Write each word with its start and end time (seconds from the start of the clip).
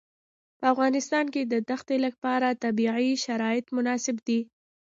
په 0.59 0.65
افغانستان 0.73 1.25
کې 1.33 1.41
د 1.45 1.53
دښتې 1.69 1.97
لپاره 2.05 2.57
طبیعي 2.63 3.11
شرایط 3.25 3.65
مناسب 3.75 4.15
دي. 4.27 4.39